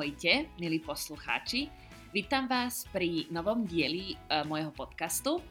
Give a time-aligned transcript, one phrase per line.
[0.00, 1.68] Ahojte, milí poslucháči.
[2.16, 5.44] Vítam vás pri novom dieli uh, môjho podcastu.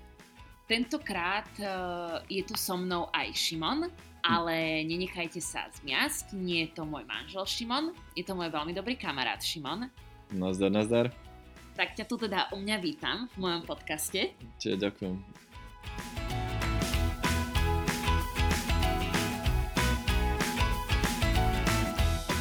[0.66, 3.94] Tentokrát uh, je tu so mnou aj Šimon,
[4.26, 8.98] ale nenechajte sa zmiasť, nie je to môj manžel Šimon, je to môj veľmi dobrý
[8.98, 9.86] kamarát Šimon.
[10.34, 11.13] Nazdar, nazdar.
[11.77, 14.34] Tak ťa tu teda u mňa vítam v mojom podcaste.
[14.58, 15.13] Čiže ďakujem.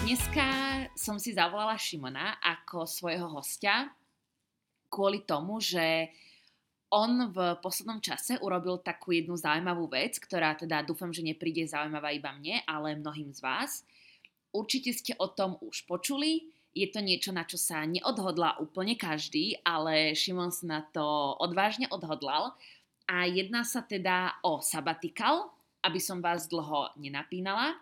[0.09, 0.67] Dneska
[0.98, 3.86] som si zavolala Šimona ako svojho hostia
[4.90, 6.10] kvôli tomu, že
[6.90, 12.10] on v poslednom čase urobil takú jednu zaujímavú vec, ktorá teda dúfam, že nepríde zaujímavá
[12.16, 13.84] iba mne, ale mnohým z vás.
[14.50, 19.60] Určite ste o tom už počuli, je to niečo, na čo sa neodhodlá úplne každý,
[19.62, 22.56] ale Šimon sa na to odvážne odhodlal
[23.04, 25.52] a jedná sa teda o sabatikal,
[25.84, 27.76] aby som vás dlho nenapínala.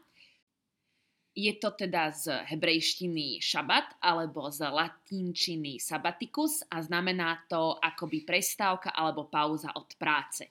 [1.36, 8.88] Je to teda z hebrejštiny šabat alebo z latinčiny sabbatikus a znamená to akoby prestávka
[8.88, 10.48] alebo pauza od práce.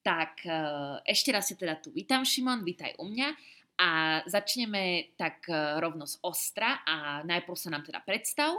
[0.00, 0.56] Tak e,
[1.04, 3.28] ešte raz sa teda tu vítam, Šimon, vítaj u mňa
[3.76, 3.88] a
[4.24, 8.56] začneme tak e, rovno z ostra a najprv sa nám teda predstav.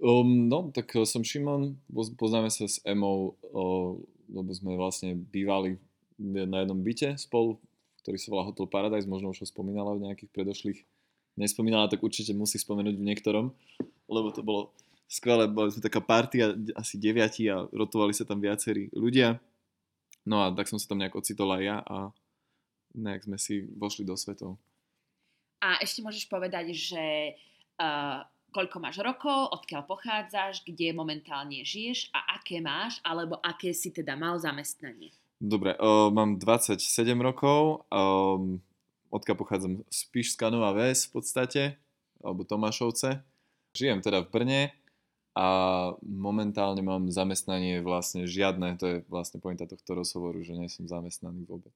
[0.00, 1.76] Um, no, tak e, som Šimon,
[2.16, 3.36] poznáme sa s Emou,
[4.32, 5.76] lebo sme vlastne bývali
[6.16, 7.60] na jednom byte spolu
[8.02, 10.80] ktorý sa volá Hotel Paradise, možno už ho spomínala v nejakých predošlých,
[11.38, 13.46] nespomínala, tak určite musí spomenúť v niektorom,
[14.10, 14.74] lebo to bolo
[15.06, 19.38] skvelé, boli sme taká partia, asi deviati a rotovali sa tam viacerí ľudia.
[20.26, 21.96] No a tak som sa tam nejak ocitol aj ja a
[22.94, 24.58] nejak sme si vošli do svetov.
[25.62, 27.38] A ešte môžeš povedať, že
[27.78, 33.94] uh, koľko máš rokov, odkiaľ pochádzaš, kde momentálne žiješ a aké máš, alebo aké si
[33.94, 35.14] teda mal zamestnanie.
[35.42, 36.78] Dobre, uh, mám 27
[37.18, 38.62] rokov, um,
[39.10, 41.62] odkiaľ pochádzam z Pišská Nová Ves v podstate,
[42.22, 43.26] alebo Tomášovce.
[43.74, 44.62] Žijem teda v Brne
[45.34, 45.46] a
[45.98, 51.42] momentálne mám zamestnanie vlastne žiadne, to je vlastne pointa tohto rozhovoru, že nie som zamestnaný
[51.50, 51.74] vôbec.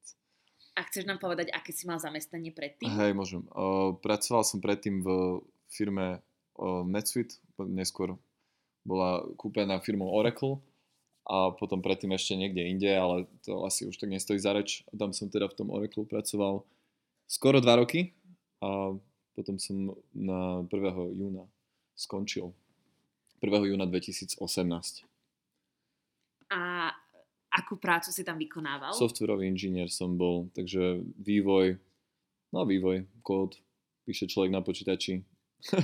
[0.79, 2.87] A chceš nám povedať, aké si mal zamestnanie predtým?
[2.87, 3.43] Hej, môžem.
[3.51, 5.43] Uh, pracoval som predtým v
[5.75, 6.23] firme
[6.55, 8.15] uh, NetSuite, neskôr
[8.87, 10.63] bola kúpená firmou Oracle
[11.27, 14.87] a potom predtým ešte niekde inde, ale to asi už tak nestojí za reč.
[14.95, 16.63] Tam som teda v tom Oracle pracoval
[17.27, 18.15] skoro dva roky
[18.63, 18.95] a
[19.35, 21.19] potom som na 1.
[21.19, 21.51] júna
[21.99, 22.55] skončil.
[23.43, 23.75] 1.
[23.75, 24.39] júna 2018.
[26.55, 26.95] A
[27.51, 28.95] akú prácu si tam vykonával?
[28.95, 31.75] Softwarový inžinier som bol, takže vývoj,
[32.55, 33.59] no vývoj, kód,
[34.07, 35.27] píše človek na počítači.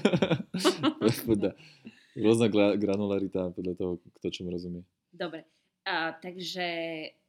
[2.22, 2.47] Rôzna
[2.78, 3.92] granularita podľa toho,
[4.22, 4.86] kto čom rozumie.
[5.12, 5.45] Dobre,
[5.84, 6.67] uh, takže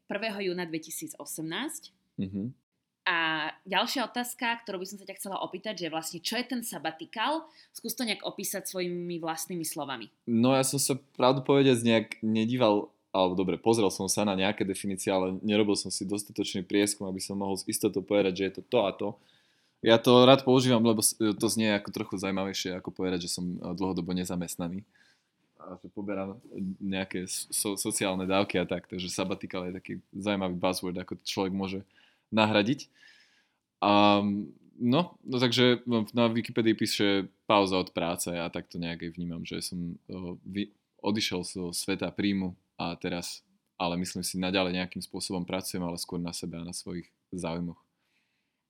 [0.08, 0.48] 1.
[0.48, 1.20] júna 2018.
[2.20, 2.48] Mm-hmm.
[3.04, 6.64] A ďalšia otázka, ktorú by som sa ťa chcela opýtať, že vlastne čo je ten
[6.64, 7.44] sabatikal?
[7.76, 10.08] Skús to nejak opísať svojimi vlastnými slovami.
[10.24, 14.64] No ja som sa pravdu povedať nejak nedíval, alebo dobre, pozrel som sa na nejaké
[14.64, 18.54] definície, ale nerobil som si dostatočný prieskum, aby som mohol s istotou povedať, že je
[18.56, 19.10] to to a to.
[19.84, 24.16] Ja to rád používam, lebo to znie ako trochu zaujímavejšie, ako povedať, že som dlhodobo
[24.16, 24.88] nezamestnaný
[25.64, 26.38] a že poberám
[26.84, 31.54] nejaké so, sociálne dávky a tak, takže sabatikal je taký zaujímavý buzzword, ako to človek
[31.56, 31.80] môže
[32.30, 32.92] nahradiť.
[33.80, 34.20] A,
[34.80, 39.44] no, no takže na Wikipedii píše pauza od práce a tak to nejak aj vnímam,
[39.48, 39.96] že som
[40.44, 40.72] vy,
[41.04, 43.44] odišiel zo sveta príjmu a teraz,
[43.76, 47.80] ale myslím si, naďalej nejakým spôsobom pracujem, ale skôr na sebe a na svojich záujmoch.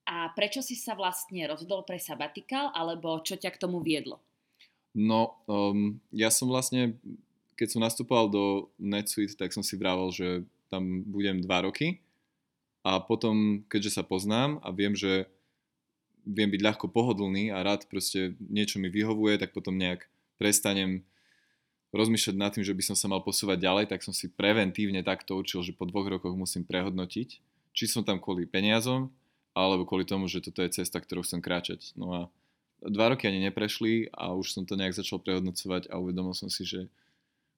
[0.03, 4.19] A prečo si sa vlastne rozhodol pre sabatikal, alebo čo ťa k tomu viedlo?
[4.93, 6.97] No, um, ja som vlastne,
[7.57, 8.45] keď som nastupoval do
[8.77, 12.01] NetSuite, tak som si vravel, že tam budem dva roky
[12.85, 15.25] a potom, keďže sa poznám a viem, že
[16.23, 21.03] viem byť ľahko pohodlný a rád proste niečo mi vyhovuje, tak potom nejak prestanem
[21.93, 25.37] rozmýšľať nad tým, že by som sa mal posúvať ďalej, tak som si preventívne takto
[25.37, 27.29] učil, že po dvoch rokoch musím prehodnotiť,
[27.73, 29.13] či som tam kvôli peniazom,
[29.53, 31.93] alebo kvôli tomu, že toto je cesta, ktorou chcem kráčať.
[31.93, 32.21] No a
[32.89, 36.67] dva roky ani neprešli a už som to nejak začal prehodnocovať a uvedomil som si,
[36.67, 36.91] že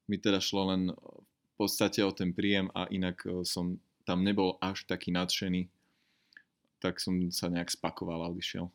[0.05, 4.61] mi teda šlo len v podstate o ten príjem a inak e, som tam nebol
[4.61, 5.65] až taký nadšený,
[6.77, 8.69] tak som sa nejak spakoval a odišiel.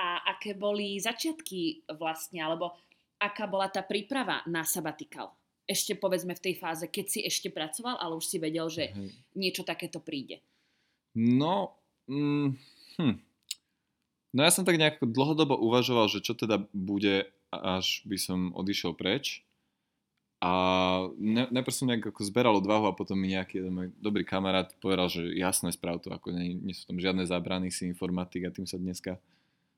[0.00, 2.72] A aké boli začiatky vlastne, alebo
[3.20, 5.36] aká bola tá príprava na sabatikal?
[5.68, 9.12] Ešte povedzme v tej fáze, keď si ešte pracoval, ale už si vedel, že Hej.
[9.36, 10.40] niečo takéto príde.
[11.14, 11.76] No,
[12.08, 12.48] mm,
[12.96, 13.14] hm,
[14.30, 18.94] No ja som tak nejak dlhodobo uvažoval, že čo teda bude, až by som odišiel
[18.94, 19.42] preč.
[20.40, 20.52] A
[21.20, 24.72] ne, najprv som nejak ako zberal odvahu a potom mi nejaký jeden môj dobrý kamarát
[24.80, 28.54] povedal, že jasné, sprav to, ako nie, nie sú tam žiadne zábrany, si informatik a
[28.54, 29.20] tým sa dneska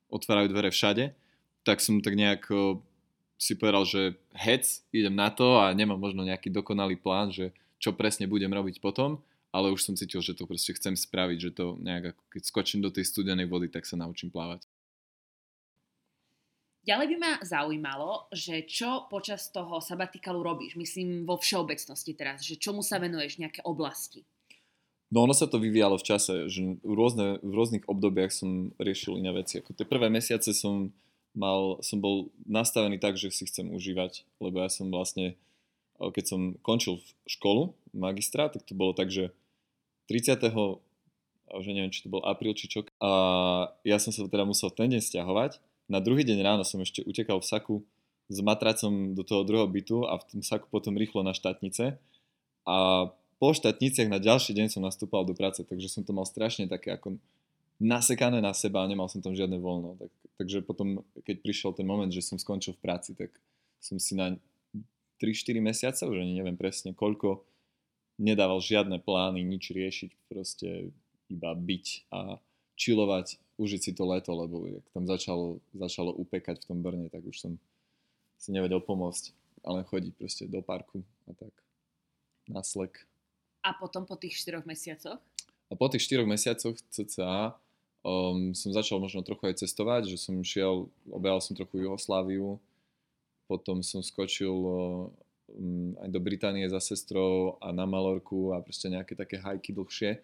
[0.07, 1.11] otvárajú dvere všade.
[1.67, 2.79] tak som tak nejak uh,
[3.35, 4.01] si povedal, že
[4.39, 4.63] hec,
[4.95, 9.19] idem na to a nemám možno nejaký dokonalý plán, že čo presne budem robiť potom,
[9.53, 12.89] ale už som cítil, že to proste chcem spraviť, že to nejak, keď skočím do
[12.89, 14.65] tej studenej vody, tak sa naučím plávať.
[16.83, 22.59] Ďalej by ma zaujímalo, že čo počas toho sabatikalu robíš, myslím vo všeobecnosti teraz, že
[22.59, 24.27] čomu sa venuješ, nejaké oblasti?
[25.07, 29.21] No ono sa to vyvíjalo v čase, že v, rôzne, v rôznych obdobiach som riešil
[29.21, 29.61] iné veci.
[29.61, 30.89] Ako tie prvé mesiace som,
[31.37, 35.37] mal, som bol nastavený tak, že si chcem užívať, lebo ja som vlastne,
[36.01, 36.99] keď som končil
[37.29, 39.31] školu, magistra, tak to bolo tak, že
[40.09, 40.39] 30.
[41.53, 43.11] že neviem, či to bol apríl, či čo, a
[43.85, 45.61] ja som sa teda musel ten deň stiahovať
[45.91, 47.75] na druhý deň ráno som ešte utekal v saku
[48.31, 51.99] s matracom do toho druhého bytu a v tom saku potom rýchlo na štátnice.
[52.63, 52.75] A
[53.35, 56.95] po štátniciach na ďalší deň som nastúpal do práce, takže som to mal strašne také
[56.95, 57.19] ako
[57.83, 59.99] nasekané na seba a nemal som tam žiadne voľno.
[59.99, 63.35] Tak, takže potom, keď prišiel ten moment, že som skončil v práci, tak
[63.83, 64.39] som si na
[65.19, 67.43] 3-4 mesiace, už ani neviem presne koľko,
[68.17, 70.93] nedával žiadne plány, nič riešiť, proste
[71.29, 72.37] iba byť a
[72.77, 77.21] čilovať užiť si to leto, lebo jak tam začalo, začalo upekať v tom Brne, tak
[77.25, 77.51] už som
[78.37, 79.31] si nevedel pomôcť,
[79.63, 81.53] ale chodiť proste do parku a tak
[82.49, 83.05] na slek.
[83.63, 85.21] A potom po tých 4 mesiacoch?
[85.71, 87.55] A po tých 4 mesiacoch cca
[88.03, 92.59] um, som začal možno trochu aj cestovať, že som šiel, objavil som trochu Jugosláviu,
[93.47, 95.13] potom som skočil um,
[96.01, 100.21] aj do Británie za sestrou a na Malorku a proste nejaké také hajky dlhšie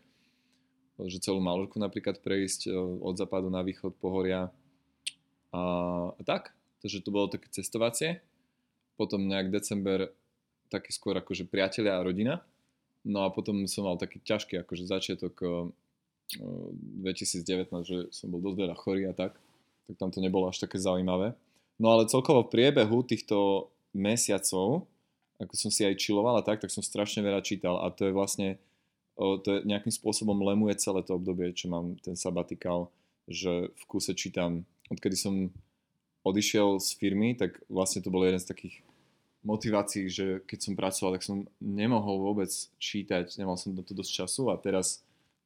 [1.08, 4.52] že celú Malorku napríklad prejsť e, od západu na východ pohoria
[5.56, 5.62] a,
[6.28, 6.52] tak.
[6.84, 8.20] Takže to bolo také cestovacie.
[9.00, 10.12] Potom nejak december
[10.68, 12.44] taký skôr akože priatelia a rodina.
[13.08, 15.40] No a potom som mal taký ťažký akože začiatok
[16.36, 19.40] 2019, e, že som bol dosť veľa chorý a tak.
[19.88, 21.32] Tak tam to nebolo až také zaujímavé.
[21.80, 24.84] No ale celkovo v priebehu týchto mesiacov,
[25.40, 28.14] ako som si aj čiloval a tak, tak som strašne veľa čítal a to je
[28.14, 28.60] vlastne
[29.20, 32.88] to je nejakým spôsobom lemuje celé to obdobie, čo mám ten sabatikál,
[33.28, 35.52] že v kúse čítam, odkedy som
[36.24, 38.80] odišiel z firmy, tak vlastne to bol jeden z takých
[39.44, 44.24] motivácií, že keď som pracoval, tak som nemohol vôbec čítať, nemal som na to dosť
[44.24, 45.04] času a teraz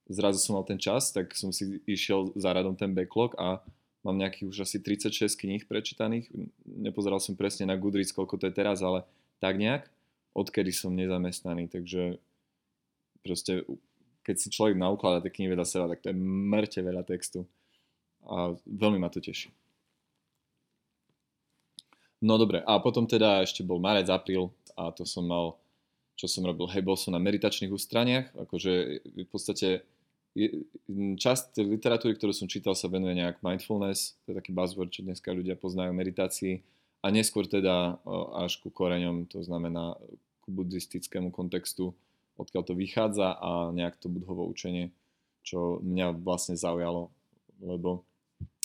[0.09, 3.61] zrazu som mal ten čas, tak som si išiel za radom ten backlog a
[4.05, 6.27] mám nejakých už asi 36 kníh prečítaných.
[6.65, 9.07] Nepozeral som presne na Goodreads, koľko to je teraz, ale
[9.43, 9.91] tak nejak,
[10.31, 12.15] odkedy som nezamestnaný, takže
[13.19, 13.67] proste,
[14.23, 17.43] keď si človek naukladá knihy vedľa seba, tak to je mŕte veľa textu.
[18.23, 19.51] A veľmi ma to teší.
[22.23, 24.47] No dobre, a potom teda ešte bol marec, apríl
[24.79, 25.59] a to som mal,
[26.15, 29.83] čo som robil, hej, bol som na meditačných ústraniach, akože v podstate
[31.19, 35.35] časť literatúry, ktorú som čítal, sa venuje nejak mindfulness, to je taký buzzword, čo dneska
[35.35, 36.63] ľudia poznajú meditácii
[37.03, 37.99] a neskôr teda
[38.39, 39.99] až ku koreňom, to znamená
[40.39, 41.91] ku buddhistickému kontextu,
[42.39, 44.89] odkiaľ to vychádza a nejak to budhovo učenie,
[45.43, 47.11] čo mňa vlastne zaujalo,
[47.59, 48.07] lebo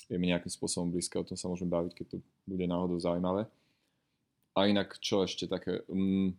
[0.09, 2.17] je mi nejakým spôsobom blízke, o tom sa môžeme baviť, keď to
[2.49, 3.45] bude náhodou zaujímavé.
[4.57, 5.85] A inak, čo ešte také...
[5.91, 6.33] Um,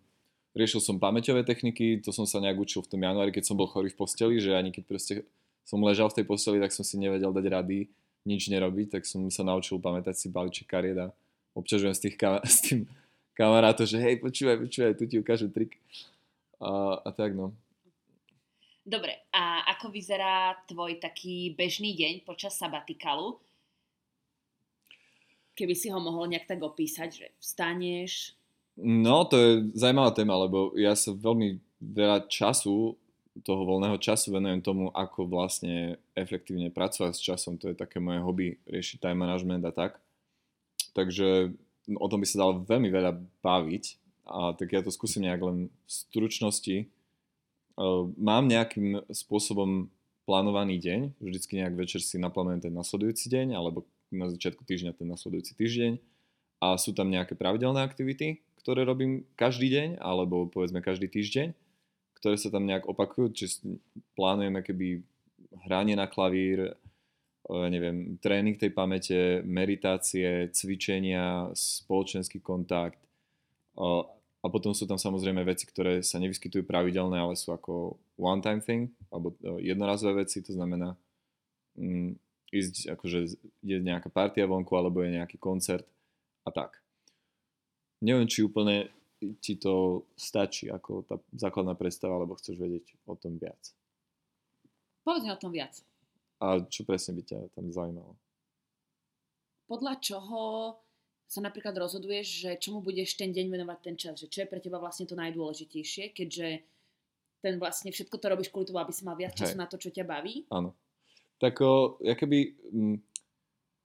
[0.57, 3.69] riešil som pamäťové techniky, to som sa nejak učil v tom januári, keď som bol
[3.69, 5.13] chorý v posteli, že ani keď proste
[5.62, 7.86] som ležal v tej posteli, tak som si nevedel dať rady,
[8.25, 10.98] nič nerobiť, tak som sa naučil pamätať si balíček kariet
[11.56, 12.89] obťažujem s, tých kam- s tým
[13.38, 15.79] kamarátov, že hej, počúvaj, počúvaj, tu ti ukážem trik
[16.60, 17.56] a, a tak no.
[18.89, 23.38] Dobre, a ako vyzerá tvoj taký bežný deň počas sabatikalu?
[25.53, 28.34] Keby si ho mohol nejak tak opísať, že vstaneš...
[28.79, 32.96] No, to je zaujímavá téma, lebo ja sa veľmi veľa času,
[33.44, 37.56] toho voľného času venujem tomu, ako vlastne efektívne pracovať s časom.
[37.60, 40.01] To je také moje hobby, riešiť time management a tak.
[40.93, 41.53] Takže
[41.98, 43.86] o tom by sa dalo veľmi veľa baviť,
[44.29, 46.77] a tak ja to skúsim nejak len v stručnosti.
[48.19, 49.89] Mám nejakým spôsobom
[50.29, 55.10] plánovaný deň, vždycky nejak večer si naplánujem ten nasledujúci deň, alebo na začiatku týždňa ten
[55.10, 55.98] nasledujúci týždeň
[56.62, 61.55] a sú tam nejaké pravidelné aktivity, ktoré robím každý deň, alebo povedzme každý týždeň,
[62.19, 63.65] ktoré sa tam nejak opakujú, čiže
[64.13, 65.01] plánujeme keby
[65.65, 66.75] hranie na klavír,
[67.50, 73.01] neviem, tréning tej pamäte, meditácie, cvičenia, spoločenský kontakt,
[74.39, 78.88] a potom sú tam samozrejme veci, ktoré sa nevyskytujú pravidelné, ale sú ako one-time thing,
[79.12, 80.96] alebo e, jednorazové veci, to znamená
[81.75, 82.15] mm,
[82.56, 83.20] ísť, akože
[83.60, 85.84] je nejaká partia vonku, alebo je nejaký koncert
[86.48, 86.79] a tak.
[88.00, 88.88] Neviem, či úplne
[89.44, 93.60] ti to stačí ako tá základná predstava, alebo chceš vedieť o tom viac.
[95.03, 95.75] Povedz o tom viac.
[96.39, 98.15] A čo presne by ťa tam zaujímalo?
[99.69, 100.41] podľa čoho
[101.29, 104.58] sa napríklad rozhoduješ, že čomu budeš ten deň venovať ten čas, že čo je pre
[104.58, 106.65] teba vlastne to najdôležitejšie, keďže
[107.46, 109.62] ten vlastne všetko to robíš kvôli tomu, aby si mal viac času Hej.
[109.62, 110.50] na to, čo ťa baví.
[110.50, 110.74] Áno.
[111.38, 112.98] Tak o, akoby, m,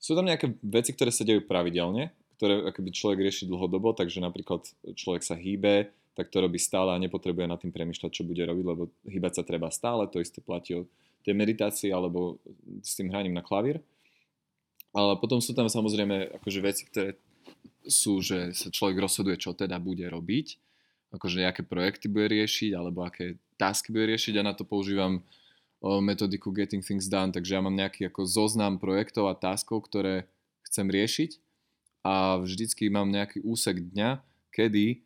[0.01, 4.65] sú tam nejaké veci, ktoré sa dejú pravidelne, ktoré akoby človek rieši dlhodobo, takže napríklad
[4.97, 8.65] človek sa hýbe, tak to robí stále a nepotrebuje nad tým premýšľať, čo bude robiť,
[8.65, 10.89] lebo hýbať sa treba stále, to isté platí o
[11.25, 12.37] tej meditácii alebo
[12.85, 13.81] s tým hraním na klavír.
[14.95, 17.19] Ale potom sú tam samozrejme akože veci, ktoré
[17.89, 20.47] sú, že sa človek rozhoduje, čo teda bude robiť,
[21.17, 24.39] akože aké projekty bude riešiť, alebo aké tasky bude riešiť.
[24.39, 25.25] A na to používam
[25.85, 30.25] metodiku Getting Things Done, takže ja mám nejaký ako zoznam projektov a taskov, ktoré
[30.65, 31.31] chcem riešiť.
[32.05, 34.21] A vždycky mám nejaký úsek dňa,
[34.53, 35.01] kedy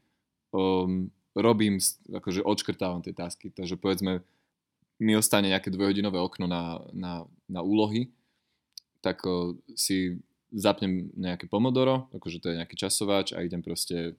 [0.50, 1.78] um, robím,
[2.10, 4.22] akože odškrtávam tie tasky, takže povedzme
[4.98, 7.12] mi ostane nejaké dvojhodinové okno na, na,
[7.46, 8.10] na úlohy,
[8.98, 10.18] tak o, si
[10.50, 14.18] zapnem nejaké pomodoro, akože to je nejaký časovač a idem proste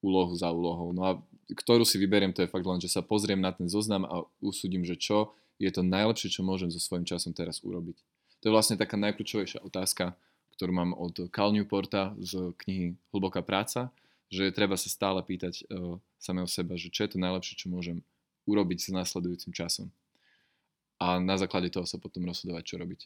[0.00, 0.94] úlohu za úlohou.
[0.94, 1.12] No a
[1.50, 4.86] ktorú si vyberiem, to je fakt len, že sa pozriem na ten zoznam a usúdim,
[4.86, 8.00] že čo je to najlepšie, čo môžem so svojím časom teraz urobiť.
[8.40, 10.16] To je vlastne taká najkľúčovejšia otázka,
[10.56, 13.92] ktorú mám od Cal Newporta z knihy Hlboká práca,
[14.32, 18.00] že treba sa stále pýtať uh, samého seba, že čo je to najlepšie, čo môžem
[18.48, 19.92] urobiť s následujúcim časom.
[21.00, 23.00] A na základe toho sa potom rozhodovať, čo robiť.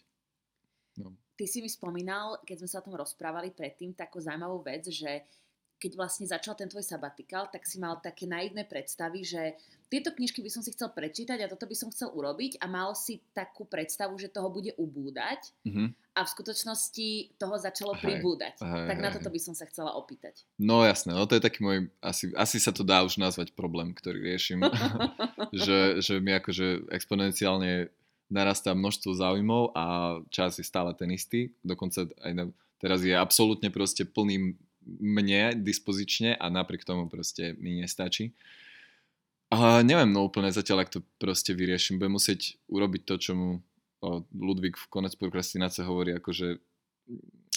[0.98, 1.14] No.
[1.34, 5.26] Ty si mi spomínal, keď sme sa o tom rozprávali predtým, takú zaujímavú vec, že
[5.84, 9.52] keď vlastne začal ten tvoj sabatikál, tak si mal také naivné predstavy, že
[9.92, 12.96] tieto knižky by som si chcel prečítať a toto by som chcel urobiť a mal
[12.96, 15.92] si takú predstavu, že toho bude ubúdať Mhm.
[16.16, 18.56] a v skutočnosti toho začalo Hej, pribúdať.
[18.64, 19.34] hej, tak na hej, toto hej.
[19.36, 20.40] by som sa chcela opýtať.
[20.56, 23.92] No jasné, no to je taký môj, asi, asi sa to dá už nazvať problém,
[23.92, 24.64] ktorý riešim,
[25.52, 27.92] že, že mi akože exponenciálne
[28.32, 29.84] narastá množstvo záujmov a
[30.32, 32.44] čas je stále ten istý, dokonca aj na,
[32.80, 38.36] teraz je absolútne proste plný mne dispozične a napriek tomu proste mi nestačí.
[39.54, 42.00] A neviem no úplne zatiaľ, ak to proste vyriešim.
[42.00, 43.48] Budem musieť urobiť to, čo mu
[44.34, 46.60] Ludvík v konec prokrastinácie hovorí, akože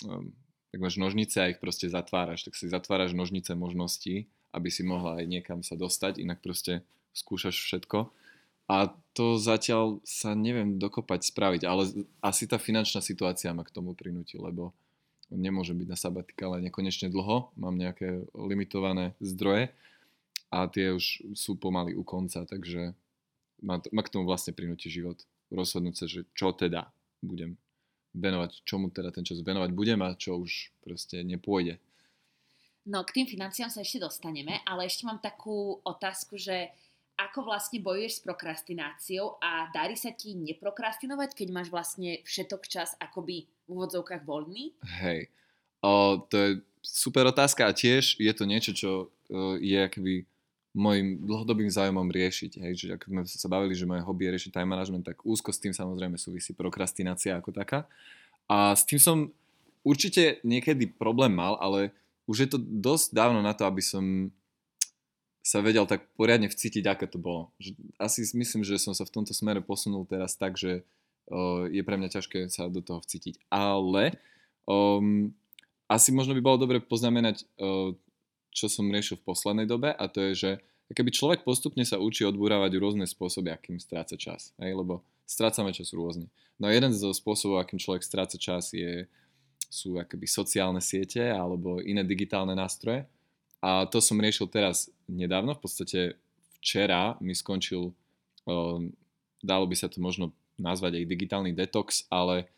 [0.08, 0.32] um,
[0.72, 5.20] tak máš nožnice a ich proste zatváraš, tak si zatváraš nožnice možností, aby si mohla
[5.20, 8.12] aj niekam sa dostať, inak proste skúšaš všetko.
[8.68, 11.88] A to zatiaľ sa neviem dokopať spraviť, ale
[12.20, 14.76] asi tá finančná situácia ma k tomu prinúti, lebo
[15.32, 19.72] nemôžem byť na sabatikále nekonečne dlho, mám nejaké limitované zdroje
[20.48, 22.96] a tie už sú pomaly u konca, takže
[23.64, 25.20] ma, ma k tomu vlastne prinúti život.
[25.52, 27.60] Rozhodnúť sa, že čo teda budem
[28.16, 31.78] venovať, čomu teda ten čas venovať budem a čo už proste nepôjde.
[32.88, 36.72] No k tým financiám sa ešte dostaneme, ale ešte mám takú otázku, že
[37.18, 42.94] ako vlastne bojuješ s prokrastináciou a darí sa ti neprokrastinovať, keď máš vlastne všetok čas
[43.02, 44.72] akoby v úvodzovkách voľný?
[45.04, 45.28] Hej.
[45.84, 50.24] O, to je super otázka a tiež je to niečo, čo o, je akoby
[50.78, 52.64] môjim dlhodobým zájomom riešiť.
[52.64, 55.50] Hej, že ako sme sa bavili, že moje hobby je riešiť time management, tak úzko
[55.50, 57.90] s tým samozrejme súvisí prokrastinácia ako taká.
[58.48, 59.18] A s tým som
[59.84, 61.92] určite niekedy problém mal, ale
[62.30, 64.30] už je to dosť dávno na to, aby som
[65.42, 67.56] sa vedel tak poriadne vcítiť, aké to bolo.
[67.58, 70.84] Že asi si myslím, že som sa v tomto smere posunul teraz tak, že
[71.68, 73.52] je pre mňa ťažké sa do toho vcítiť.
[73.52, 74.16] Ale
[74.64, 75.32] um,
[75.88, 77.48] asi možno by bolo dobre poznamenať,
[78.52, 80.52] čo som riešil v poslednej dobe a to je, že
[80.92, 84.56] keby človek postupne sa učí odburávať rôzne spôsoby, akým stráca čas.
[84.60, 84.76] Hej?
[84.76, 86.32] Lebo strácame čas rôzne.
[86.58, 89.06] No a jeden zo spôsobov, akým človek stráca čas je,
[89.68, 93.04] sú akoby sociálne siete alebo iné digitálne nástroje.
[93.60, 96.00] A to som riešil teraz nedávno, v podstate
[96.62, 97.92] včera mi skončil,
[98.48, 98.94] um,
[99.44, 102.50] dalo by sa to možno nazvať aj digitálny detox, ale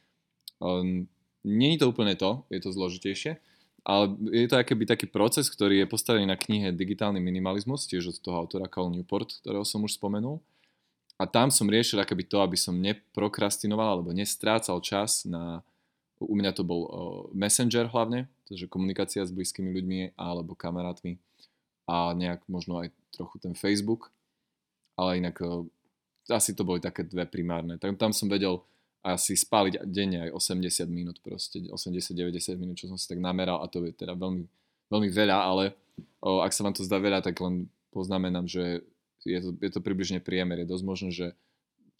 [0.59, 1.07] um,
[1.43, 3.39] nie je to úplne to, je to zložitejšie,
[3.87, 8.17] ale je to akéby taký proces, ktorý je postavený na knihe Digitálny minimalizmus, tiež od
[8.19, 10.43] toho autora Cal Newport, ktorého som už spomenul.
[11.19, 15.63] A tam som riešil akoby to, aby som neprokrastinoval alebo nestrácal čas na,
[16.19, 16.91] u mňa to bol uh,
[17.35, 21.19] Messenger hlavne, takže komunikácia s blízkymi ľuďmi alebo kamarátmi
[21.89, 24.13] a nejak možno aj trochu ten Facebook,
[24.95, 25.41] ale inak
[26.29, 27.77] asi to boli také dve primárne.
[27.81, 28.61] Tam, tam som vedel
[28.99, 33.71] asi spáliť denne aj 80 minút proste, 80-90 minút, čo som si tak nameral a
[33.71, 34.43] to je teda veľmi,
[34.91, 35.71] veľmi veľa, ale
[36.19, 38.83] o, ak sa vám to zdá veľa, tak len poznamenám, že
[39.23, 40.63] je to, je to približne priemer.
[40.63, 41.27] Je dosť možné, že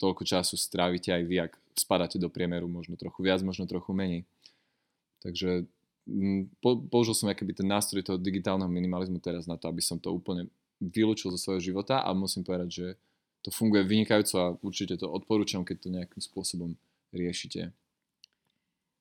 [0.00, 4.24] toľko času strávite aj vy, ak spadáte do priemeru, možno trochu viac, možno trochu menej.
[5.20, 5.68] Takže
[6.64, 10.08] po, použil som akoby ten nástroj toho digitálneho minimalizmu teraz na to, aby som to
[10.12, 10.48] úplne
[10.80, 12.86] vylúčil zo svojho života a musím povedať, že
[13.40, 16.76] to funguje vynikajúco a určite to odporúčam, keď to nejakým spôsobom
[17.12, 17.72] riešite.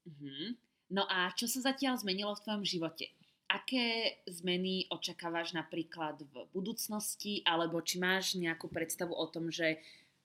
[0.08, 0.58] Mhm.
[0.89, 3.13] No a čo sa zatiaľ zmenilo v tvojom živote?
[3.50, 9.81] Aké zmeny očakávaš napríklad v budúcnosti, alebo či máš nejakú predstavu o tom, že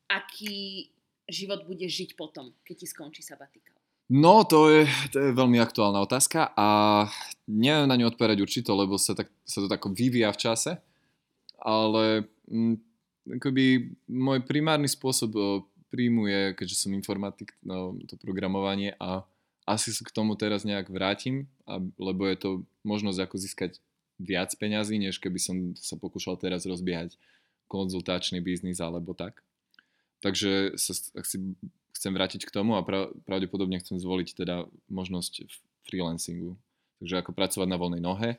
[0.09, 0.89] aký
[1.29, 3.77] život budeš žiť potom, keď ti skončí sabatikál?
[4.13, 6.69] No, to je, to je veľmi aktuálna otázka a
[7.49, 10.73] neviem na ňu odpovedať určito, lebo sa, tak, sa to tak vyvíja v čase,
[11.57, 12.94] ale m, mm,
[13.29, 15.33] akoby môj primárny spôsob
[15.89, 19.23] príjmu je, keďže som informatik, no, to programovanie a
[19.65, 22.51] asi sa k tomu teraz nejak vrátim, a, lebo je to
[22.85, 23.73] možnosť ako získať
[24.21, 27.17] viac peňazí, než keby som sa pokúšal teraz rozbiehať
[27.67, 29.41] konzultačný biznis alebo tak.
[30.21, 30.93] Takže sa
[31.25, 31.37] si
[31.95, 35.49] chcem vrátiť k tomu a pra, pravdepodobne chcem zvoliť teda možnosť
[35.89, 36.57] freelancingu.
[37.01, 38.31] Takže ako pracovať na voľnej nohe,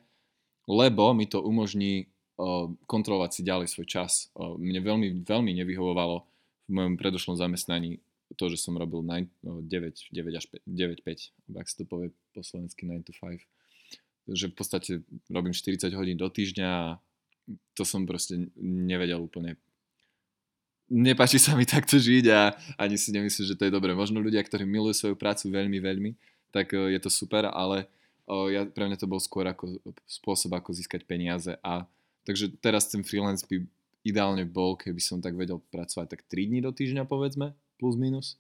[0.65, 2.09] lebo mi to umožní
[2.85, 4.27] kontrolovať si ďalej svoj čas.
[4.35, 6.27] Uh, mne veľmi, veľmi nevyhovovalo
[6.67, 8.03] v mojom predošlom zamestnaní
[8.35, 12.09] to, že som robil 9, 9 no, až 5, 9, 5, ak sa to povie
[12.33, 14.33] po slovensky 9 to 5.
[14.33, 14.91] Že v podstate
[15.29, 16.97] robím 40 hodín do týždňa a
[17.77, 19.61] to som proste nevedel úplne
[20.89, 23.97] nepáči sa mi takto žiť a ani si nemyslím, že to je dobré.
[23.97, 26.11] Možno ľudia, ktorí milujú svoju prácu veľmi, veľmi,
[26.53, 27.89] tak e, je to super, ale
[28.29, 31.89] e, ja, pre mňa to bol skôr ako spôsob, ako získať peniaze a
[32.25, 33.63] takže teraz ten freelance by
[34.05, 38.37] ideálne bol, keby som tak vedel pracovať tak 3 dní do týždňa povedzme, plus minus.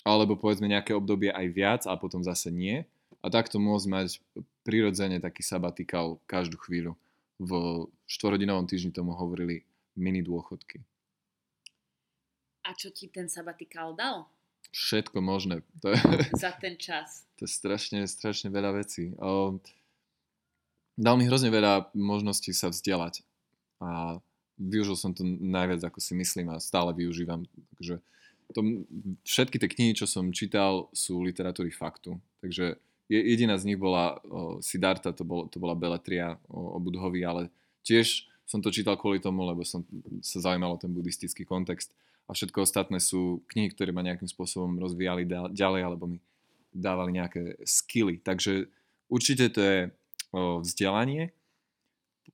[0.00, 2.88] Alebo povedzme nejaké obdobie aj viac a potom zase nie.
[3.20, 4.08] A takto môcť mať
[4.64, 6.96] prirodzene taký sabatikál každú chvíľu.
[7.36, 10.80] V štvorhodinovom týždni tomu hovorili mini dôchodky.
[12.64, 14.28] A čo ti ten sabatikál dal?
[14.70, 15.66] Všetko možné.
[15.82, 16.00] To je,
[16.38, 17.24] Za ten čas.
[17.40, 19.16] To je strašne, strašne veľa vecí.
[19.16, 19.56] O,
[21.00, 23.24] dal mi hrozne veľa možností sa vzdelať.
[23.80, 24.20] A
[24.60, 27.48] využil som to najviac, ako si myslím a stále využívam.
[27.80, 28.04] Takže
[28.52, 28.60] to,
[29.24, 32.20] všetky tie knihy, čo som čítal, sú literatúry faktu.
[32.44, 32.76] Takže
[33.08, 37.48] jediná z nich bola o, Siddhartha, to, bol, to bola Beletria o, o Budhovi, ale
[37.80, 39.86] tiež som to čítal kvôli tomu, lebo som
[40.20, 41.96] sa zaujímal o ten buddhistický kontext.
[42.28, 46.18] A všetko ostatné sú knihy, ktoré ma nejakým spôsobom rozvíjali ďalej, alebo mi
[46.70, 48.22] dávali nejaké skily.
[48.22, 48.70] Takže
[49.10, 49.78] určite to je
[50.34, 51.34] vzdelanie.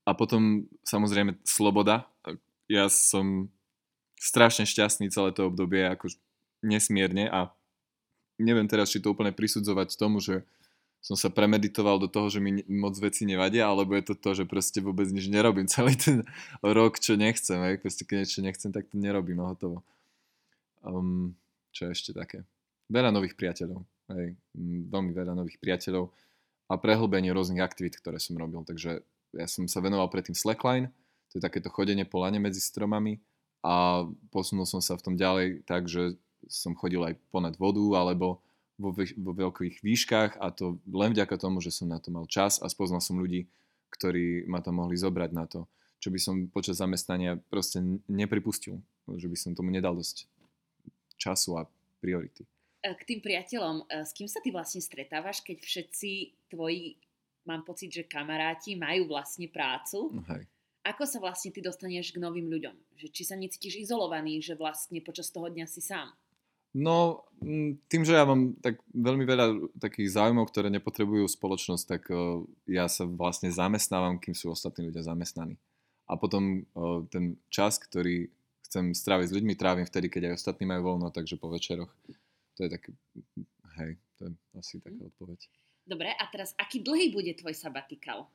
[0.06, 2.06] A potom samozrejme sloboda.
[2.68, 3.48] Ja som
[4.20, 6.12] strašne šťastný celé to obdobie, ako
[6.64, 7.52] nesmierne a
[8.40, 10.44] neviem teraz, či to úplne prisudzovať tomu, že
[11.04, 14.44] som sa premeditoval do toho, že mi moc veci nevadia, alebo je to to, že
[14.48, 16.26] proste vôbec nič nerobím celý ten
[16.59, 17.62] rok, čo nechcem.
[17.62, 17.78] Hej.
[17.78, 19.87] Proste keď niečo nechcem, tak to nerobím a hotovo.
[20.82, 21.38] Um,
[21.70, 22.42] čo je ešte také?
[22.90, 23.87] Veľa nových priateľov.
[24.18, 24.35] Hej.
[24.90, 26.11] Veľmi veľa nových priateľov
[26.66, 28.62] a prehlbenie rôznych aktivít, ktoré som robil.
[28.66, 29.02] Takže
[29.35, 30.90] ja som sa venoval predtým Slackline,
[31.31, 33.18] to je takéto chodenie po lane medzi stromami
[33.62, 36.14] a posunul som sa v tom ďalej tak, že
[36.46, 38.38] som chodil aj ponad vodu alebo
[38.79, 42.62] vo, vo veľkých výškach a to len vďaka tomu, že som na to mal čas
[42.62, 43.48] a spoznal som ľudí,
[43.90, 45.64] ktorí ma tam mohli zobrať na to,
[45.98, 48.79] čo by som počas zamestnania proste nepripustil,
[49.16, 50.29] že by som tomu nedal dosť
[51.16, 51.62] času a
[51.98, 52.44] priority.
[52.87, 56.11] E, k tým priateľom, e, s kým sa ty vlastne stretávaš, keď všetci
[56.55, 56.94] tvoji,
[57.42, 60.14] mám pocit, že kamaráti majú vlastne prácu?
[60.31, 60.46] Hej
[60.87, 62.77] ako sa vlastne ty dostaneš k novým ľuďom?
[62.94, 66.14] Že či sa necítiš izolovaný, že vlastne počas toho dňa si sám?
[66.77, 67.25] No,
[67.88, 69.46] tým, že ja mám tak veľmi veľa
[69.81, 75.03] takých záujmov, ktoré nepotrebujú spoločnosť, tak uh, ja sa vlastne zamestnávam, kým sú ostatní ľudia
[75.03, 75.57] zamestnaní.
[76.07, 78.29] A potom uh, ten čas, ktorý
[78.68, 81.90] chcem stráviť s ľuďmi, trávim vtedy, keď aj ostatní majú voľno, takže po večeroch.
[82.56, 82.90] To je také,
[83.80, 85.40] hej, to je asi taká odpoveď.
[85.86, 88.26] Dobre, a teraz aký dlhý bude tvoj sabatikál?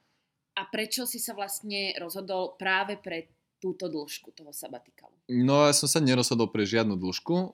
[0.55, 3.31] a prečo si sa vlastne rozhodol práve pre
[3.61, 5.13] túto dĺžku toho sabatikálu?
[5.29, 7.33] No ja som sa nerozhodol pre žiadnu dĺžku.
[7.33, 7.45] O,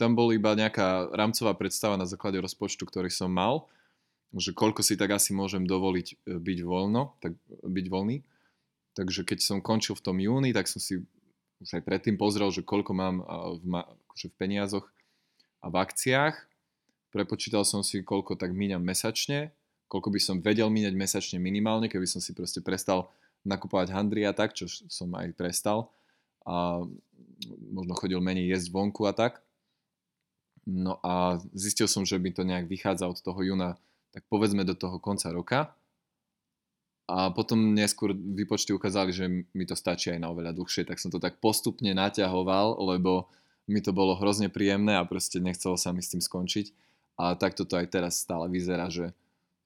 [0.00, 3.68] tam bol iba nejaká rámcová predstava na základe rozpočtu, ktorý som mal,
[4.32, 8.24] že koľko si tak asi môžem dovoliť e, byť voľno, tak byť voľný.
[8.96, 11.04] Takže keď som končil v tom júni, tak som si
[11.60, 13.20] už aj predtým pozrel, že koľko mám
[13.60, 13.64] v,
[14.08, 14.88] akože v peniazoch
[15.66, 16.34] a v akciách.
[17.10, 19.50] Prepočítal som si, koľko tak míňam mesačne
[19.86, 23.10] koľko by som vedel míňať mesačne minimálne, keby som si proste prestal
[23.46, 25.90] nakupovať handry a tak, čo som aj prestal
[26.42, 26.82] a
[27.70, 29.42] možno chodil menej jesť vonku a tak.
[30.66, 33.78] No a zistil som, že by to nejak vychádza od toho júna,
[34.10, 35.70] tak povedzme do toho konca roka.
[37.06, 41.14] A potom neskôr výpočty ukázali, že mi to stačí aj na oveľa dlhšie, tak som
[41.14, 43.30] to tak postupne naťahoval, lebo
[43.66, 46.70] mi to bolo hrozne príjemné a proste nechcelo sa mi s tým skončiť.
[47.18, 49.10] A takto to aj teraz stále vyzerá, že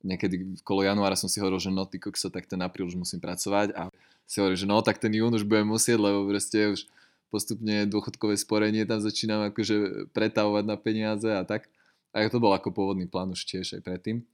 [0.01, 3.21] niekedy kolo januára som si hovoril, že no ty kokso, tak ten apríl už musím
[3.21, 3.93] pracovať a
[4.25, 6.87] si hovoril, že no tak ten jún už budem musieť, lebo proste už
[7.29, 11.71] postupne dôchodkové sporenie tam začínam akože pretavovať na peniaze a tak.
[12.11, 14.27] A to bol ako pôvodný plán už tiež aj predtým,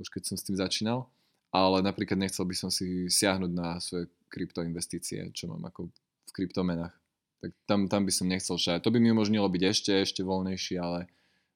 [0.00, 1.04] už keď som s tým začínal.
[1.50, 6.99] Ale napríklad nechcel by som si siahnuť na svoje kryptoinvestície, čo mám ako v kryptomenách.
[7.40, 8.84] Tak tam, tam by som nechcel šať.
[8.84, 11.08] To by mi umožnilo byť ešte, ešte voľnejší, ale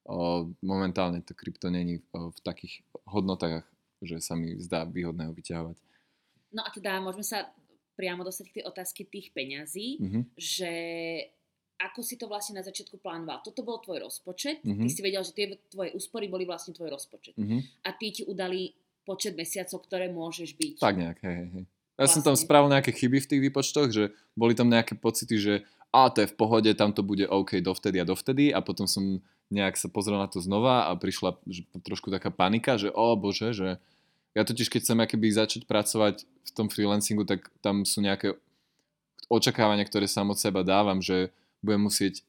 [0.08, 3.68] o, momentálne to krypto není v takých hodnotách,
[4.00, 5.76] že sa mi zdá výhodné ho vyťahovať.
[6.56, 7.52] No a teda môžeme sa
[7.94, 10.22] priamo dostať k tej otázky tých peňazí, mm-hmm.
[10.34, 10.72] že
[11.78, 13.42] ako si to vlastne na začiatku plánoval.
[13.44, 14.86] Toto bol tvoj rozpočet, mm-hmm.
[14.86, 17.36] ty si vedel, že tie tvoje úspory boli vlastne tvoj rozpočet.
[17.36, 17.60] Mm-hmm.
[17.84, 18.72] A tí ti udali
[19.04, 20.74] počet mesiacov, ktoré môžeš byť.
[20.80, 21.64] Tak nejak, hej, hej.
[21.94, 22.22] Ja vlastne.
[22.22, 25.54] som tam spravil nejaké chyby v tých výpočtoch, že boli tam nejaké pocity, že
[25.94, 29.22] a to je v pohode, tam to bude OK dovtedy a dovtedy a potom som
[29.54, 33.54] nejak sa pozrel na to znova a prišla že, trošku taká panika, že o bože,
[33.54, 33.68] že
[34.34, 38.34] ja totiž keď chcem akéby začať pracovať v tom freelancingu, tak tam sú nejaké
[39.30, 41.30] očakávania, ktoré sám od seba dávam, že
[41.62, 42.26] budem musieť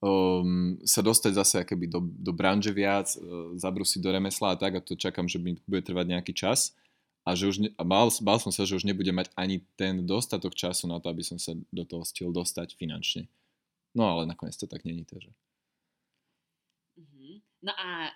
[0.00, 4.80] um, sa dostať zase akéby do, do branže viac, uh, zabrusiť do remesla a tak
[4.80, 6.72] a to čakám, že mi bude trvať nejaký čas
[7.24, 10.08] a že už ne, a bál, bál som sa, že už nebudem mať ani ten
[10.08, 13.28] dostatok času na to, aby som sa do toho stil dostať finančne.
[13.92, 15.30] No ale nakoniec to tak není to, že...
[16.96, 17.32] Mm-hmm.
[17.66, 18.14] No a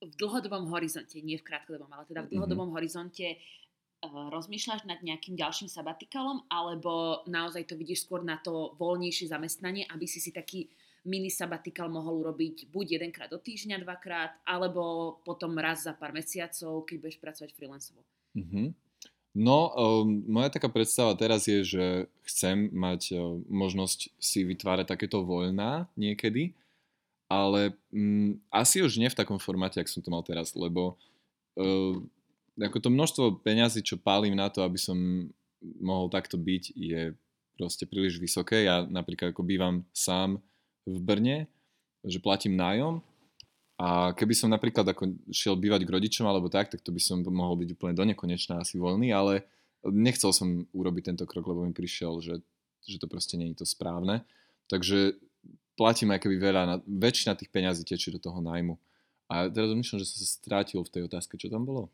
[0.00, 2.34] v dlhodobom horizonte, nie v krátkodobom, ale teda v mhm.
[2.36, 2.76] dlhodobom mm-hmm.
[2.80, 9.28] horizonte uh, rozmýšľaš nad nejakým ďalším sabatikalom, alebo naozaj to vidíš skôr na to voľnejšie
[9.28, 10.68] zamestnanie, aby si si taký
[11.06, 16.82] mini sabatikal mohol urobiť buď jedenkrát do týždňa, dvakrát, alebo potom raz za pár mesiacov,
[16.82, 18.02] keď budeš pracovať freelancovo.
[18.36, 18.66] Mm-hmm.
[19.36, 21.84] No, um, moja taká predstava teraz je, že
[22.24, 26.56] chcem mať uh, možnosť si vytvárať takéto voľná niekedy,
[27.28, 30.96] ale um, asi už nie v takom formáte, ak som to mal teraz, lebo
[31.60, 31.96] uh,
[32.56, 35.28] ako to množstvo peňazí, čo pálim na to, aby som
[35.80, 37.12] mohol takto byť, je
[37.56, 38.64] proste príliš vysoké.
[38.64, 40.40] Ja napríklad ako bývam sám
[40.88, 41.38] v Brne,
[42.04, 43.04] že platím nájom
[43.76, 47.20] a keby som napríklad ako šiel bývať k rodičom alebo tak, tak to by som
[47.20, 49.44] mohol byť úplne do nekonečná asi voľný, ale
[49.84, 52.40] nechcel som urobiť tento krok, lebo mi prišiel, že,
[52.88, 54.24] že to proste nie je to správne.
[54.72, 55.20] Takže
[55.76, 58.80] platím aj keby veľa, na, väčšina tých peňazí tečí do toho nájmu.
[59.28, 61.92] A teraz myslím, že som sa strátil v tej otázke, čo tam bolo.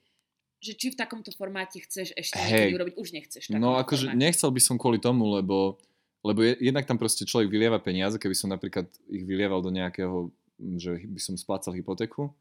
[0.62, 3.50] Že či v takomto formáte chceš ešte hey, urobiť, už nechceš.
[3.58, 5.82] No akože nechcel by som kvôli tomu, lebo,
[6.22, 10.30] lebo je, jednak tam proste človek vylieva peniaze, keby som napríklad ich vylieval do nejakého
[10.58, 12.32] že by som splácal hypotéku,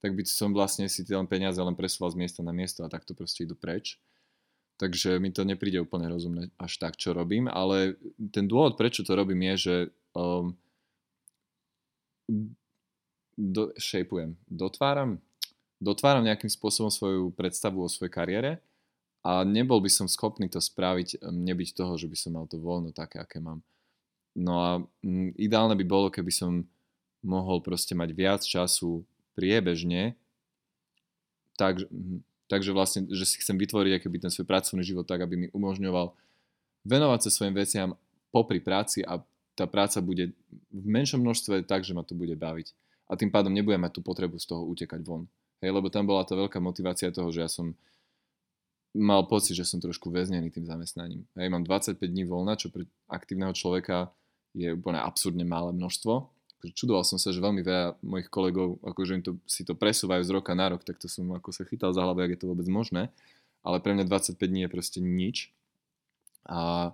[0.00, 3.12] tak by som vlastne si tie peniaze len presúval z miesta na miesto a takto
[3.12, 4.00] proste idú preč.
[4.80, 8.00] Takže mi to nepríde úplne rozumné až tak, čo robím, ale
[8.32, 9.74] ten dôvod, prečo to robím, je, že
[10.16, 10.56] um,
[13.36, 15.20] do, shapeujem, dotváram,
[15.84, 18.50] dotváram nejakým spôsobom svoju predstavu o svojej kariére
[19.20, 22.56] a nebol by som schopný to spraviť, um, nebyť toho, že by som mal to
[22.56, 23.60] voľno také, aké mám.
[24.32, 24.70] No a
[25.04, 26.64] m, ideálne by bolo, keby som
[27.20, 29.04] mohol proste mať viac času
[29.36, 30.16] priebežne,
[31.60, 35.36] tak, hm, takže vlastne, že si chcem vytvoriť akýby ten svoj pracovný život tak, aby
[35.36, 36.16] mi umožňoval
[36.88, 37.92] venovať sa svojim veciam
[38.32, 39.20] popri práci a
[39.52, 40.32] tá práca bude
[40.72, 42.72] v menšom množstve tak, že ma to bude baviť.
[43.10, 45.28] A tým pádom nebudem mať tú potrebu z toho utekať von.
[45.60, 47.76] Hej, lebo tam bola tá veľká motivácia toho, že ja som
[48.96, 51.28] mal pocit, že som trošku väznený tým zamestnaním.
[51.36, 54.08] Hej, mám 25 dní voľna, čo pre aktívneho človeka
[54.56, 59.24] je úplne absurdne malé množstvo čudoval som sa, že veľmi veľa mojich kolegov, akože im
[59.24, 62.04] to, si to presúvajú z roka na rok, tak to som ako sa chytal za
[62.04, 63.08] hlavu, ak je to vôbec možné.
[63.64, 65.48] Ale pre mňa 25 dní je proste nič.
[66.44, 66.92] A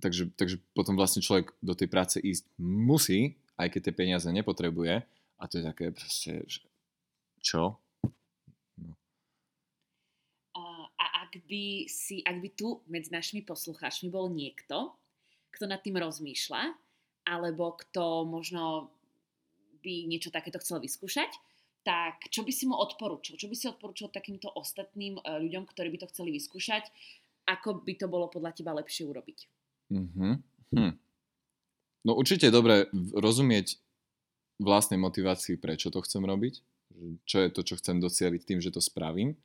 [0.00, 5.04] takže, takže potom vlastne človek do tej práce ísť musí, aj keď tie peniaze nepotrebuje.
[5.36, 6.64] A to je také proste, že
[7.44, 7.76] čo?
[8.80, 8.96] No.
[10.96, 14.96] A ak by si, ak by tu medzi našimi poslucháčmi bol niekto,
[15.52, 16.85] kto nad tým rozmýšľa
[17.26, 18.94] alebo kto možno
[19.82, 21.34] by niečo takéto chcel vyskúšať,
[21.86, 23.38] tak čo by si mu odporúčil?
[23.38, 26.90] Čo by si odporúčil takýmto ostatným e, ľuďom, ktorí by to chceli vyskúšať?
[27.46, 29.38] Ako by to bolo podľa teba lepšie urobiť?
[29.94, 30.32] Mm-hmm.
[30.74, 30.94] Hm.
[32.02, 33.78] No určite dobre rozumieť
[34.58, 36.54] vlastnej motivácii, prečo to chcem robiť,
[37.22, 39.38] čo je to, čo chcem docieliť tým, že to spravím.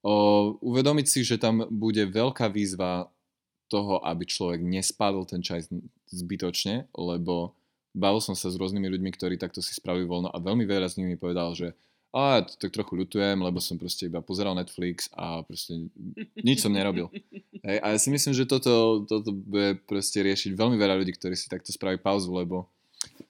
[0.00, 3.10] O, uvedomiť si, že tam bude veľká výzva
[3.70, 5.70] toho, aby človek nespadol ten čaj
[6.10, 7.54] zbytočne, lebo
[7.94, 10.98] bavil som sa s rôznymi ľuďmi, ktorí takto si spravili voľno a veľmi veľa z
[11.02, 11.72] nimi povedal, že
[12.10, 15.86] a to tak trochu ľutujem, lebo som proste iba pozeral Netflix a proste
[16.42, 17.06] nič som nerobil.
[17.66, 21.38] Hej, a ja si myslím, že toto, toto bude proste riešiť veľmi veľa ľudí, ktorí
[21.38, 22.66] si takto spraví pauzu, lebo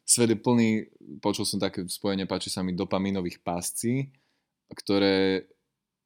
[0.09, 0.88] svet je plný,
[1.20, 4.09] počul som také spojenie, páči sa mi dopaminových pásci,
[4.72, 5.44] ktoré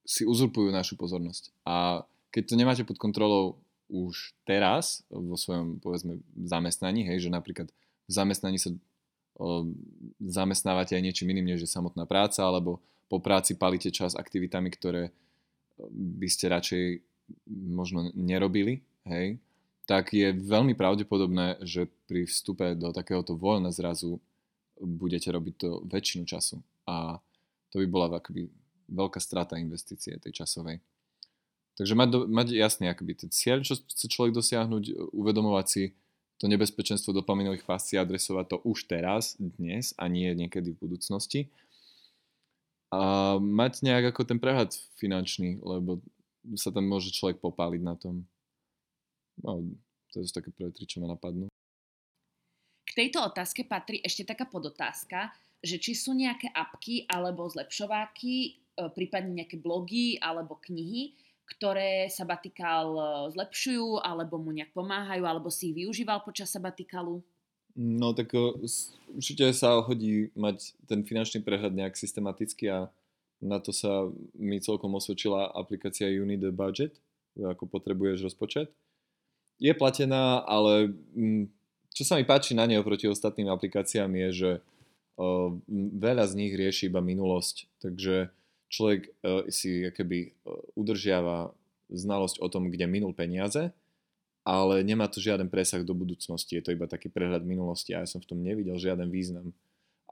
[0.02, 1.54] si uzurpujú našu pozornosť.
[1.62, 2.02] A
[2.34, 7.68] keď to nemáte pod kontrolou už teraz vo svojom povedzme zamestnaní, hej, že napríklad
[8.08, 8.72] v zamestnaní sa
[9.36, 9.68] o,
[10.20, 15.12] zamestnávate aj niečím iným, než je samotná práca, alebo po práci palíte čas aktivitami, ktoré
[15.92, 16.84] by ste radšej
[17.50, 19.36] možno nerobili, hej,
[19.84, 24.16] tak je veľmi pravdepodobné, že pri vstupe do takéhoto voľna zrazu
[24.80, 26.60] budete robiť to väčšinu času.
[26.88, 27.20] A
[27.68, 28.48] to by bola akoby
[28.88, 30.80] veľká strata investície tej časovej.
[31.74, 35.82] Takže mať, do, mať jasný akoby ten cieľ, čo chce človek dosiahnuť, uvedomovať si
[36.38, 41.40] to nebezpečenstvo dopaminových pascí adresovať to už teraz, dnes a nie niekedy v budúcnosti.
[42.94, 45.98] A mať nejak ako ten prehľad finančný, lebo
[46.54, 48.22] sa tam môže človek popáliť na tom.
[49.42, 49.66] No,
[50.14, 51.50] to sú také prvé tri, čo ma napadnú.
[52.86, 58.50] K tejto otázke patrí ešte taká podotázka, že či sú nejaké apky alebo zlepšováky, e,
[58.94, 63.04] prípadne nejaké blogy alebo knihy, ktoré sabatikál e,
[63.36, 67.20] zlepšujú alebo mu nejak pomáhajú, alebo si ich využíval počas sabatikalu?
[67.76, 68.64] No tak e,
[69.12, 72.88] určite sa hodí mať ten finančný prehľad nejak systematicky a
[73.44, 76.96] na to sa mi celkom osvedčila aplikácia Uni the Budget,
[77.36, 78.72] ako potrebuješ rozpočet.
[79.60, 81.52] Je platená, ale mm,
[81.92, 84.50] čo sa mi páči na nej oproti ostatným aplikáciám je, že
[85.94, 88.34] veľa z nich rieši iba minulosť, takže
[88.68, 89.10] človek
[89.52, 90.34] si keby
[90.74, 91.54] udržiava
[91.92, 93.70] znalosť o tom, kde minul peniaze,
[94.44, 98.08] ale nemá to žiaden presah do budúcnosti, je to iba taký prehľad minulosti a ja
[98.08, 99.56] som v tom nevidel žiaden význam.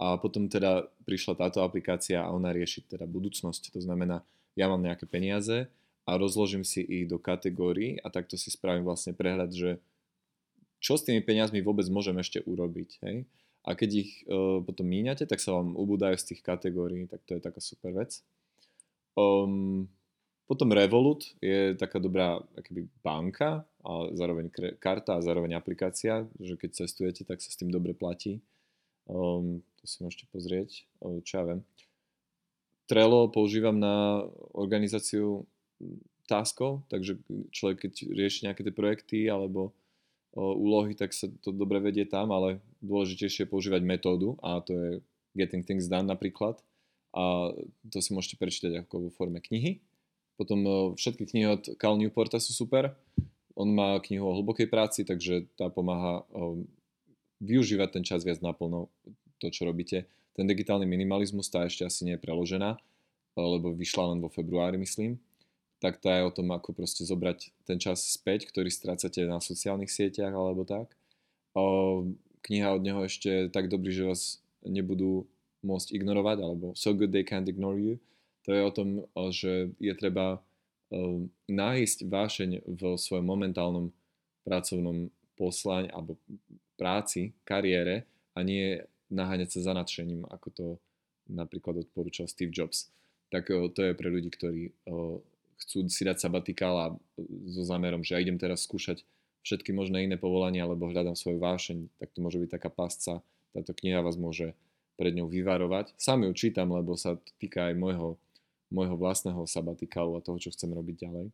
[0.00, 4.24] A potom teda prišla táto aplikácia a ona rieši teda budúcnosť, to znamená,
[4.56, 5.68] ja mám nejaké peniaze
[6.08, 9.70] a rozložím si ich do kategórií a takto si spravím vlastne prehľad, že
[10.82, 12.90] čo s tými peniazmi vôbec môžem ešte urobiť.
[13.06, 13.16] Hej?
[13.62, 17.38] A keď ich uh, potom míňate, tak sa vám ubúdajú z tých kategórií, tak to
[17.38, 18.18] je taká super vec.
[19.12, 19.88] Um,
[20.48, 26.84] potom Revolut je taká dobrá akoby banka a zároveň karta a zároveň aplikácia, že keď
[26.84, 28.44] cestujete, tak sa s tým dobre platí.
[29.08, 31.60] Um, to si môžete pozrieť, uh, čo ja viem.
[32.86, 35.48] Trello používam na organizáciu
[36.28, 37.18] taskov, takže
[37.50, 39.72] človek keď rieši nejaké tie projekty alebo
[40.36, 44.88] úlohy, tak sa to dobre vedie tam, ale dôležitejšie je používať metódu a to je
[45.36, 46.60] Getting Things Done napríklad
[47.12, 47.52] a
[47.92, 49.84] to si môžete prečítať ako vo forme knihy.
[50.40, 50.64] Potom
[50.96, 52.96] všetky knihy od Cal Newporta sú super.
[53.52, 56.24] On má knihu o hlbokej práci, takže tá pomáha
[57.44, 58.88] využívať ten čas viac naplno,
[59.36, 60.08] to čo robíte.
[60.32, 62.80] Ten digitálny minimalizmus, tá ešte asi nie je preložená,
[63.36, 65.20] lebo vyšla len vo februári, myslím
[65.82, 69.90] tak to je o tom, ako proste zobrať ten čas späť, ktorý strácate na sociálnych
[69.90, 70.94] sieťach alebo tak.
[71.58, 72.06] O,
[72.46, 75.26] kniha od neho ešte tak dobrý, že vás nebudú
[75.62, 77.94] môcť ignorovať, alebo So Good They Can't Ignore You.
[78.46, 78.88] To je o tom,
[79.30, 80.42] že je treba
[81.46, 83.94] nájsť vášeň v svojom momentálnom
[84.42, 86.18] pracovnom poslaní alebo
[86.76, 90.66] práci, kariére a nie naháňať sa za nadšením, ako to
[91.30, 92.90] napríklad odporúčal Steve Jobs.
[93.30, 94.74] Tak to je pre ľudí, ktorí
[95.62, 96.98] chcú si dať sabatikál
[97.46, 99.06] so zámerom, že ja idem teraz skúšať
[99.46, 103.22] všetky možné iné povolania, alebo hľadám svoju vášeň, tak to môže byť taká pasca.
[103.54, 104.54] Táto kniha vás môže
[105.02, 105.98] pred ňou vyvarovať.
[105.98, 108.14] Sám ju čítam, lebo sa týka aj môjho,
[108.70, 111.26] môjho vlastného sabatikálu a toho, čo chcem robiť ďalej.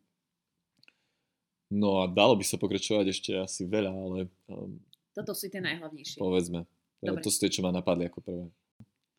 [1.69, 4.25] No a dalo by sa pokračovať ešte asi veľa, ale...
[4.49, 4.81] Um,
[5.13, 6.17] Toto sú tie najhlavnejšie.
[6.17, 6.65] Povedzme.
[6.97, 7.21] Dobre.
[7.21, 8.49] To sú tie, čo ma napadli ako prvé.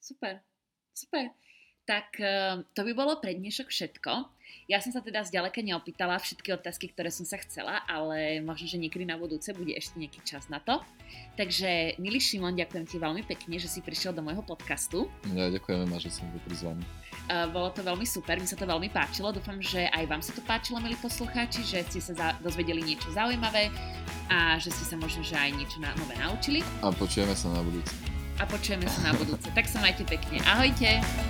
[0.02, 0.42] Super,
[0.90, 1.30] super.
[1.90, 4.30] Tak uh, to by bolo pre dnešok všetko.
[4.70, 8.78] Ja som sa teda zďaleka neopýtala všetky otázky, ktoré som sa chcela, ale možno, že
[8.78, 10.78] niekedy na budúce bude ešte nejaký čas na to.
[11.34, 15.10] Takže, milý Šimon, ďakujem ti veľmi pekne, že si prišiel do môjho podcastu.
[15.34, 16.86] Ja ďakujem, že som bol prizvaný.
[17.26, 19.34] Uh, bolo to veľmi super, mi sa to veľmi páčilo.
[19.34, 23.10] Dúfam, že aj vám sa to páčilo, milí poslucháči, že ste sa za- dozvedeli niečo
[23.10, 23.66] zaujímavé
[24.30, 26.62] a že ste sa možno že aj niečo na- nové naučili.
[26.86, 27.90] A počujeme sa na budúce.
[28.38, 29.50] A počujeme sa na budúce.
[29.50, 30.38] tak sa majte pekne.
[30.46, 31.29] Ahojte!